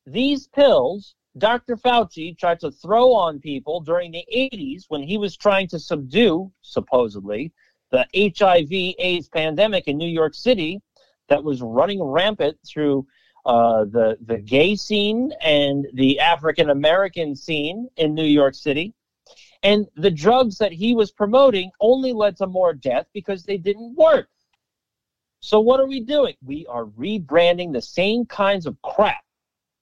[0.07, 1.77] These pills Dr.
[1.77, 6.51] Fauci tried to throw on people during the 80s when he was trying to subdue,
[6.63, 7.53] supposedly,
[7.91, 10.81] the HIV AIDS pandemic in New York City
[11.29, 13.07] that was running rampant through
[13.45, 18.95] uh, the, the gay scene and the African American scene in New York City.
[19.67, 23.97] And the drugs that he was promoting only led to more death because they didn't
[23.97, 24.29] work.
[25.41, 26.37] So, what are we doing?
[26.41, 29.25] We are rebranding the same kinds of crap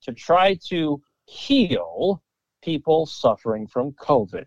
[0.05, 2.23] to try to heal
[2.62, 4.47] people suffering from COVID.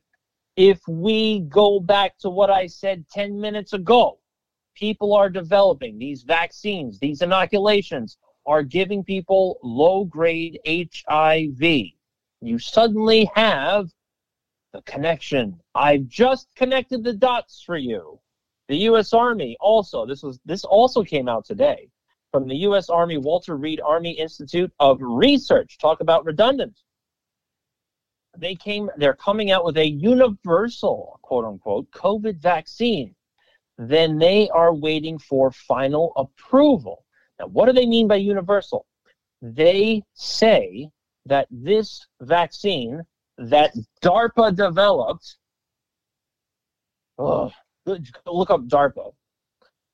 [0.56, 4.18] If we go back to what I said 10 minutes ago,
[4.74, 11.62] people are developing these vaccines, these inoculations are giving people low grade HIV.
[12.42, 13.92] You suddenly have
[14.74, 15.60] the connection.
[15.76, 18.20] I've just connected the dots for you.
[18.68, 19.14] The U.S.
[19.14, 20.06] Army also.
[20.06, 21.90] This was this also came out today
[22.32, 22.90] from the U.S.
[22.90, 25.78] Army Walter Reed Army Institute of Research.
[25.78, 26.78] Talk about redundant.
[28.38, 28.90] They came.
[28.98, 33.16] They're coming out with a universal, quote unquote, COVID vaccine
[33.78, 37.06] then they are waiting for final approval.
[37.40, 38.86] Now, what do they mean by universal?
[39.42, 40.90] They say
[41.28, 43.04] that this vaccine
[43.38, 45.38] that DARPA developed,
[47.18, 47.52] oh,
[47.86, 49.14] look up DARPA,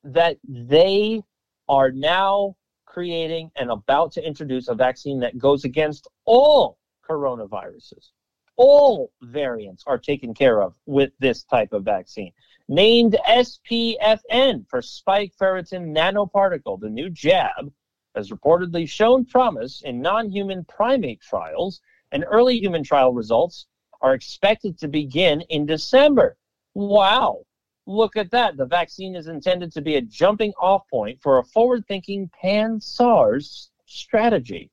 [0.04, 1.22] that they
[1.68, 6.78] are now creating and about to introduce a vaccine that goes against all
[7.10, 8.12] coronaviruses.
[8.56, 12.32] All variants are taken care of with this type of vaccine.
[12.68, 17.74] Named SPFN for spike ferritin nanoparticle, the new jab
[18.16, 21.82] has reportedly shown promise in non human primate trials,
[22.14, 23.66] and early human trial results
[24.02, 26.38] are expected to begin in December.
[26.76, 27.44] Wow!
[27.86, 28.56] Look at that.
[28.56, 32.80] The vaccine is intended to be a jumping off point for a forward thinking pan
[32.80, 34.70] SARS strategy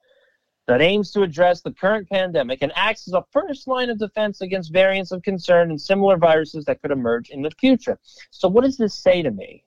[0.69, 4.41] that aims to address the current pandemic and acts as a first line of defense
[4.41, 7.99] against variants of concern and similar viruses that could emerge in the future.
[8.31, 9.65] So, what does this say to me?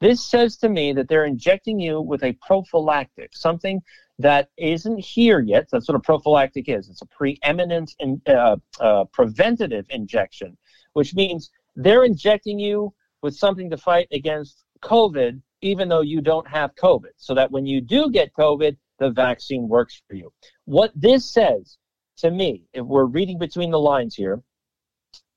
[0.00, 3.82] This says to me that they're injecting you with a prophylactic, something
[4.18, 5.68] that isn't here yet.
[5.70, 6.88] That's what a prophylactic is.
[6.88, 10.56] It's a preeminent and uh, uh, preventative injection,
[10.94, 16.48] which means they're injecting you with something to fight against COVID, even though you don't
[16.48, 20.32] have COVID, so that when you do get COVID, the vaccine works for you.
[20.64, 21.78] What this says
[22.18, 24.42] to me, if we're reading between the lines here,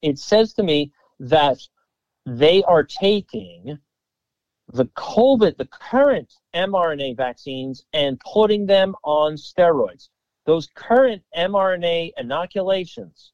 [0.02, 1.58] it says to me that
[2.26, 3.78] they are taking
[4.72, 10.10] the COVID, the current mRNA vaccines, and putting them on steroids.
[10.46, 13.32] Those current mRNA inoculations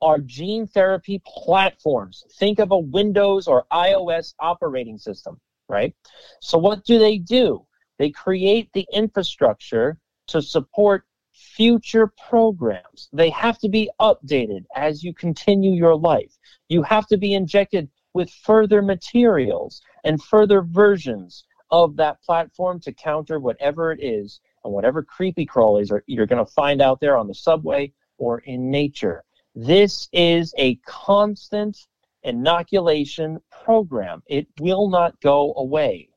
[0.00, 2.24] are gene therapy platforms.
[2.38, 5.94] Think of a Windows or iOS operating system, right?
[6.40, 7.66] So, what do they do?
[7.98, 13.08] They create the infrastructure to support future programs.
[13.12, 16.32] They have to be updated as you continue your life.
[16.68, 22.92] You have to be injected with further materials and further versions of that platform to
[22.92, 27.16] counter whatever it is and whatever creepy crawlies are, you're going to find out there
[27.16, 29.24] on the subway or in nature.
[29.54, 31.76] This is a constant
[32.22, 34.22] inoculation program.
[34.26, 36.08] It will not go away.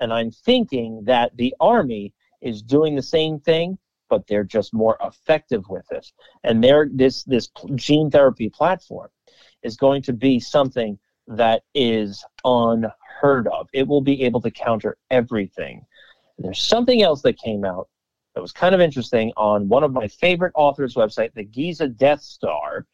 [0.00, 4.96] And I'm thinking that the Army is doing the same thing, but they're just more
[5.02, 6.06] effective with it.
[6.44, 9.08] And this, this gene therapy platform
[9.62, 13.68] is going to be something that is unheard of.
[13.72, 15.84] It will be able to counter everything.
[16.36, 17.88] And there's something else that came out
[18.34, 22.22] that was kind of interesting on one of my favorite authors' website, the Giza Death
[22.22, 22.86] Star,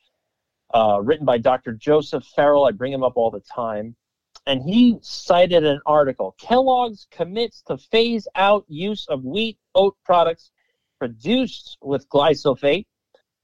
[0.73, 1.73] uh, written by Dr.
[1.73, 2.65] Joseph Farrell.
[2.65, 3.95] I bring him up all the time.
[4.47, 10.51] And he cited an article Kellogg's commits to phase out use of wheat oat products
[10.99, 12.87] produced with glyphosate,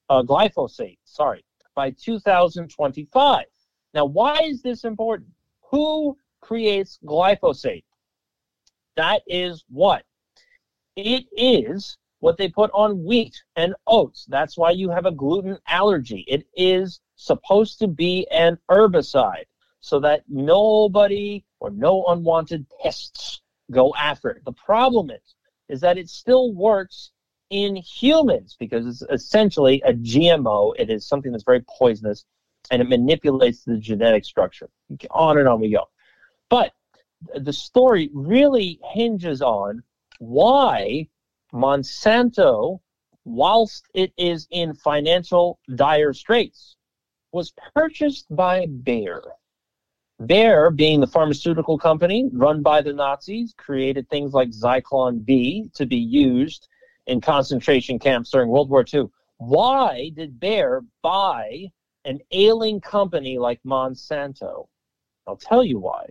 [0.09, 3.45] uh, glyphosate, sorry, by 2025.
[3.95, 5.31] Now, why is this important?
[5.71, 7.85] Who creates glyphosate?
[8.97, 10.05] That is what?
[10.97, 14.27] It is what they put on wheat and oats.
[14.29, 16.25] That's why you have a gluten allergy.
[16.29, 19.45] It is supposed to be an herbicide
[19.81, 24.45] so that nobody or no unwanted pests go after it.
[24.45, 25.35] The problem is,
[25.69, 27.13] is that it still works
[27.51, 30.75] in humans because it's essentially a GMO.
[30.79, 32.25] It is something that's very poisonous
[32.71, 34.69] and it manipulates the genetic structure.
[35.11, 35.89] On and on we go.
[36.49, 36.73] But
[37.35, 39.83] the story really hinges on
[40.19, 41.09] why
[41.53, 42.81] Monsanto,
[43.25, 46.77] whilst it is in financial dire straits,
[47.33, 49.23] was purchased by Bayer.
[50.27, 55.87] Bayer, being the pharmaceutical company run by the Nazis, created things like Zyklon B to
[55.87, 56.69] be used
[57.07, 59.05] in concentration camps during World War II.
[59.39, 61.73] Why did Bayer buy
[62.05, 64.67] an ailing company like Monsanto?
[65.27, 66.07] I'll tell you why.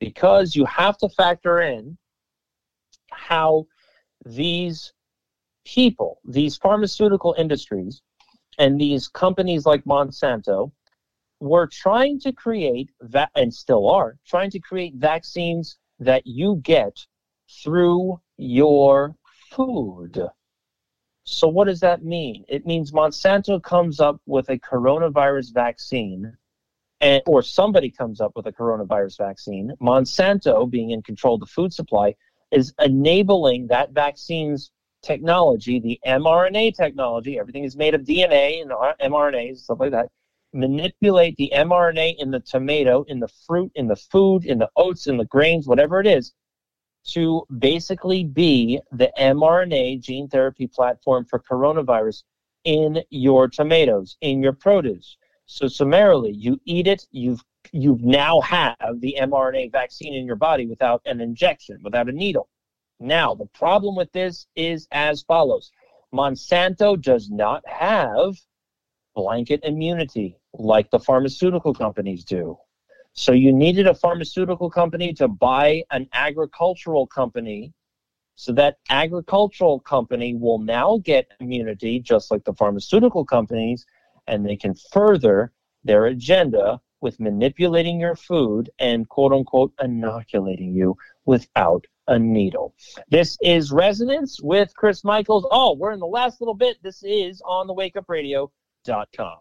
[0.00, 1.98] Because you have to factor in
[3.10, 3.66] how
[4.24, 4.92] these
[5.64, 8.00] people, these pharmaceutical industries,
[8.58, 10.72] and these companies like Monsanto
[11.40, 16.96] were trying to create that, and still are trying to create vaccines that you get
[17.62, 19.14] through your
[19.50, 20.28] food.
[21.30, 22.46] So, what does that mean?
[22.48, 26.36] It means Monsanto comes up with a coronavirus vaccine,
[27.02, 29.74] and, or somebody comes up with a coronavirus vaccine.
[29.78, 32.14] Monsanto, being in control of the food supply,
[32.50, 34.70] is enabling that vaccine's
[35.02, 37.38] technology, the mRNA technology.
[37.38, 40.08] Everything is made of DNA and mRNAs, and stuff like that.
[40.54, 45.06] Manipulate the mRNA in the tomato, in the fruit, in the food, in the oats,
[45.06, 46.32] in the grains, whatever it is,
[47.08, 52.22] to basically be the mRNA gene therapy platform for coronavirus
[52.64, 55.16] in your tomatoes, in your produce.
[55.46, 57.42] So summarily, you eat it, you've
[57.72, 62.48] you now have the mRNA vaccine in your body without an injection, without a needle.
[63.00, 65.70] Now, the problem with this is as follows
[66.12, 68.36] Monsanto does not have
[69.14, 72.56] blanket immunity like the pharmaceutical companies do.
[73.14, 77.72] So you needed a pharmaceutical company to buy an agricultural company
[78.36, 83.84] so that agricultural company will now get immunity just like the pharmaceutical companies
[84.28, 85.52] and they can further
[85.82, 92.74] their agenda with manipulating your food and quote unquote inoculating you without a needle.
[93.08, 95.46] This is Resonance with Chris Michaels.
[95.50, 96.82] Oh, we're in the last little bit.
[96.82, 99.38] This is on the wakeupradio.com.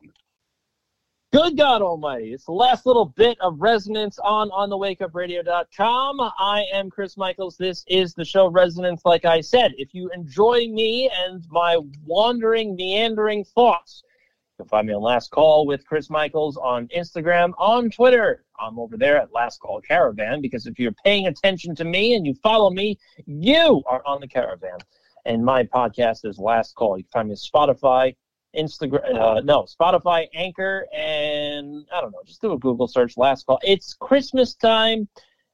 [1.34, 2.32] Good God Almighty.
[2.32, 6.21] It's the last little bit of resonance on on the wakeupradio.com.
[6.21, 7.57] I am Chris Michaels.
[7.57, 9.01] This is the show Resonance.
[9.03, 14.03] Like I said, if you enjoy me and my wandering, meandering thoughts,
[14.57, 18.45] you can find me on Last Call with Chris Michaels on Instagram, on Twitter.
[18.57, 22.25] I'm over there at Last Call Caravan because if you're paying attention to me and
[22.25, 24.78] you follow me, you are on the caravan.
[25.25, 26.97] And my podcast is Last Call.
[26.97, 28.15] You can find me on Spotify,
[28.57, 33.45] Instagram, uh, no, Spotify, Anchor, and I don't know, just do a Google search, Last
[33.45, 33.59] Call.
[33.63, 35.07] It's Christmas time.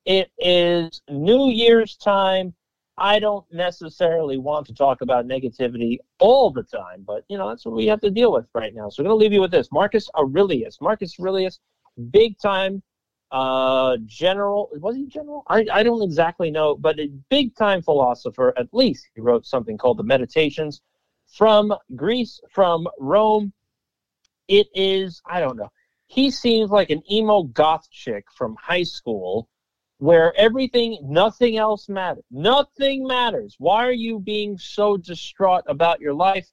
[0.06, 2.54] It is New Year's time.
[2.98, 7.66] I don't necessarily want to talk about negativity all the time, but you know that's
[7.66, 8.90] what we have to deal with right now.
[8.90, 10.80] So I'm going to leave you with this: Marcus Aurelius.
[10.80, 11.60] Marcus Aurelius,
[12.12, 12.84] big time
[13.32, 14.70] uh, general.
[14.74, 15.44] Was he general?
[15.48, 18.54] I, I don't exactly know, but a big time philosopher.
[18.58, 20.82] At least he wrote something called the Meditations
[21.34, 23.54] from Greece, from Rome.
[24.48, 25.72] It is I don't know.
[26.08, 29.50] He seems like an emo goth chick from high school
[29.98, 32.26] where everything, nothing else matters.
[32.30, 33.56] Nothing matters.
[33.58, 36.48] Why are you being so distraught about your life?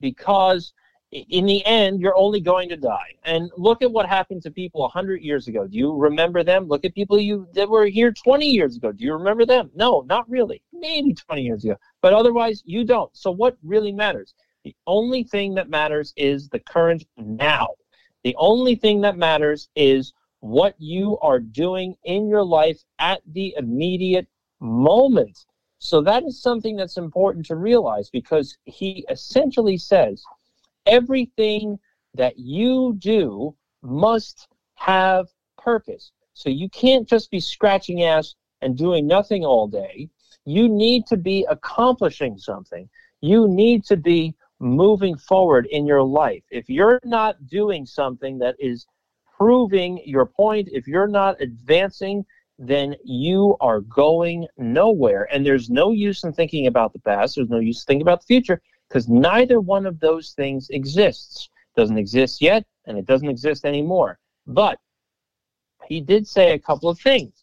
[0.00, 0.72] Because
[1.14, 3.14] in the end, you're only going to die.
[3.22, 5.66] And look at what happened to people 100 years ago.
[5.66, 6.66] Do you remember them?
[6.66, 8.90] Look at people you that were here 20 years ago.
[8.90, 9.70] Do you remember them?
[9.76, 10.60] No, not really.
[10.72, 11.76] Maybe 20 years ago.
[12.02, 13.16] But otherwise, you don't.
[13.16, 14.34] So what really matters?
[14.64, 17.68] The only thing that matters is the current now.
[18.24, 23.54] The only thing that matters is what you are doing in your life at the
[23.56, 24.26] immediate
[24.60, 25.46] moment.
[25.78, 30.24] So that is something that's important to realize because he essentially says
[30.86, 31.78] everything
[32.14, 35.28] that you do must have
[35.58, 36.12] purpose.
[36.34, 40.08] So you can't just be scratching ass and doing nothing all day.
[40.44, 42.88] You need to be accomplishing something.
[43.20, 46.42] You need to be moving forward in your life.
[46.50, 48.86] If you're not doing something that is
[49.36, 52.24] proving your point, if you're not advancing,
[52.58, 55.28] then you are going nowhere.
[55.32, 57.36] And there's no use in thinking about the past.
[57.36, 58.60] There's no use thinking about the future
[58.94, 61.50] because neither one of those things exists.
[61.76, 64.20] Doesn't exist yet, and it doesn't exist anymore.
[64.46, 64.78] But
[65.88, 67.42] he did say a couple of things.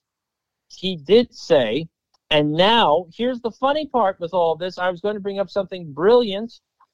[0.70, 1.90] He did say,
[2.30, 4.78] and now here's the funny part with all this.
[4.78, 6.54] I was going to bring up something brilliant,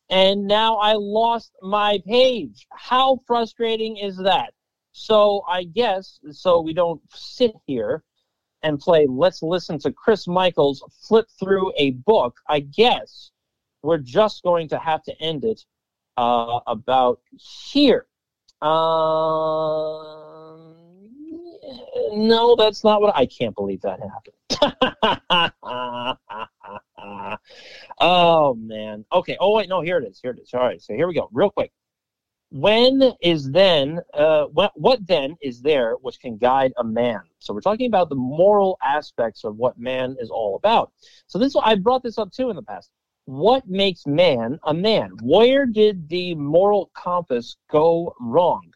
[0.09, 2.65] and now I lost my page.
[2.71, 4.55] How frustrating is that?
[4.93, 8.03] So I guess so we don't sit here
[8.63, 12.39] and play let's listen to Chris Michaels flip through a book.
[12.49, 13.29] I guess
[13.87, 15.63] we're just going to have to end it
[16.17, 18.05] uh, about here.
[18.61, 18.67] Uh,
[22.11, 24.35] no, that's not what I can't believe that happened.
[27.99, 29.05] oh man.
[29.13, 29.37] Okay.
[29.39, 30.19] Oh wait, no, here it is.
[30.21, 30.53] Here it is.
[30.53, 30.81] All right.
[30.81, 31.29] So here we go.
[31.31, 31.71] Real quick
[32.49, 37.53] when is then uh, what, what then is there which can guide a man so
[37.53, 40.91] we're talking about the moral aspects of what man is all about
[41.27, 42.89] so this i brought this up too in the past
[43.27, 45.11] what makes man a man?
[45.21, 48.73] Where did the moral compass go wrong?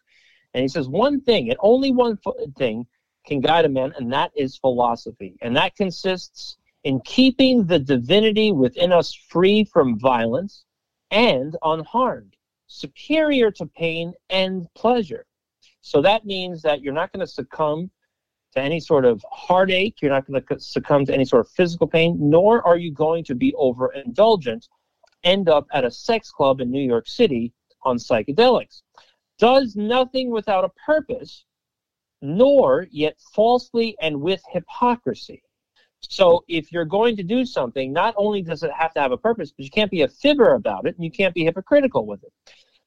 [0.53, 2.19] And he says one thing and only one
[2.57, 2.85] thing
[3.25, 5.37] can guide a man and that is philosophy.
[5.41, 10.65] And that consists in keeping the divinity within us free from violence
[11.11, 12.35] and unharmed
[12.71, 15.25] superior to pain and pleasure.
[15.81, 17.91] So that means that you're not going to succumb
[18.53, 21.87] to any sort of heartache, you're not going to succumb to any sort of physical
[21.87, 24.67] pain, nor are you going to be overindulgent,
[25.23, 28.81] end up at a sex club in New York City on psychedelics.
[29.37, 31.45] Does nothing without a purpose,
[32.21, 35.41] nor yet falsely and with hypocrisy.
[36.01, 39.17] So if you're going to do something, not only does it have to have a
[39.17, 42.23] purpose, but you can't be a fibber about it and you can't be hypocritical with
[42.23, 42.33] it.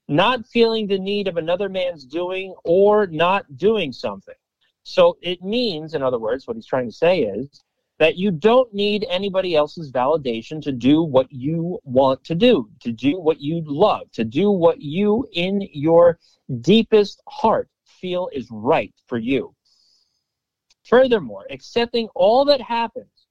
[0.09, 4.35] Not feeling the need of another man's doing or not doing something.
[4.85, 7.63] So it means, in other words, what he's trying to say is
[7.99, 12.93] that you don't need anybody else's validation to do what you want to do, to
[12.93, 16.19] do what you love, to do what you in your
[16.61, 19.55] deepest heart feel is right for you.
[20.85, 23.27] Furthermore, accepting all that happens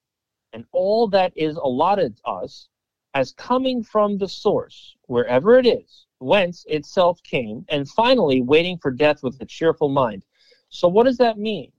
[0.53, 2.67] and all that is allotted us
[3.13, 8.89] as coming from the source, wherever it is, whence itself came, and finally waiting for
[8.89, 10.25] death with a cheerful mind.
[10.73, 11.71] So, what does that mean?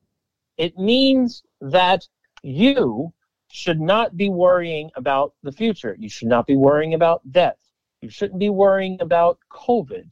[0.57, 2.07] It means that
[2.45, 3.12] you
[3.49, 5.97] should not be worrying about the future.
[5.99, 7.59] You should not be worrying about death.
[8.03, 10.09] You shouldn't be worrying about COVID.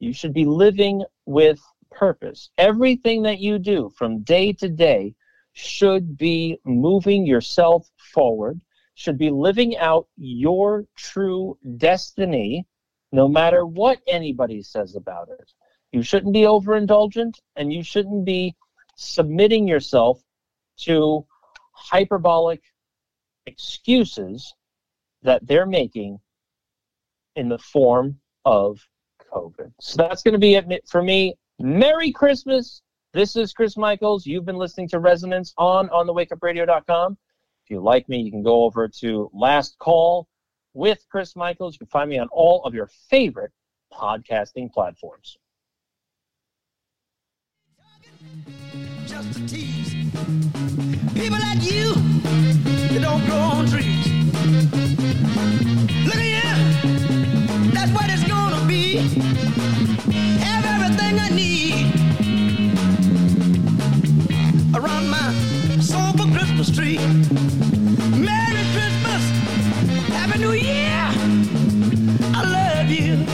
[0.00, 1.58] You should be living with
[1.90, 2.50] purpose.
[2.58, 5.14] Everything that you do from day to day
[5.54, 8.60] should be moving yourself forward,
[8.96, 12.66] should be living out your true destiny,
[13.12, 15.52] no matter what anybody says about it.
[15.92, 18.54] You shouldn't be overindulgent and you shouldn't be
[18.96, 20.22] submitting yourself
[20.78, 21.26] to
[21.72, 22.62] hyperbolic
[23.46, 24.54] excuses
[25.22, 26.18] that they're making
[27.36, 28.80] in the form of
[29.32, 29.72] COVID.
[29.80, 31.34] So that's going to be it for me.
[31.58, 32.82] Merry Christmas.
[33.12, 34.26] This is Chris Michaels.
[34.26, 37.16] You've been listening to Resonance on onthewakeupradio.com.
[37.64, 40.28] If you like me, you can go over to Last Call
[40.74, 41.74] with Chris Michaels.
[41.74, 43.52] You can find me on all of your favorite
[43.92, 45.38] podcasting platforms.
[49.06, 49.94] Just a tease.
[51.14, 51.94] People like you,
[52.88, 54.06] they don't grow on trees.
[56.04, 56.54] Look at you.
[57.72, 58.96] That's what it's gonna be.
[60.40, 61.94] Have everything I need
[64.74, 65.32] around my
[65.80, 66.98] soulful Christmas tree.
[68.18, 69.22] Merry Christmas,
[70.08, 71.10] Happy New Year.
[72.34, 73.24] I love you.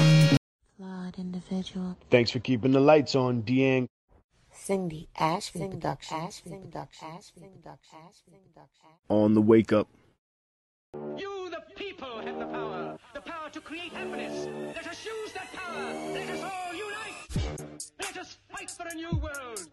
[0.76, 1.96] Flawed individual.
[2.10, 3.88] Thanks for keeping the lights on, Deang.
[4.64, 6.16] Cindy Ashby Production.
[6.18, 7.08] Ashby Production.
[7.16, 7.98] Ashby Production.
[8.08, 8.90] Ashby Production.
[9.08, 9.88] On the wake up.
[11.16, 12.96] You, the people, have the power.
[13.12, 14.46] The power to create happiness.
[14.76, 15.82] Let us use that power.
[16.14, 17.90] Let us all unite.
[18.00, 19.66] Let us fight for a new world.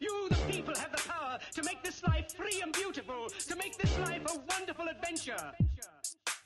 [0.00, 3.28] You, the people, have the power to make this life free and beautiful.
[3.48, 5.52] To make this life a wonderful adventure.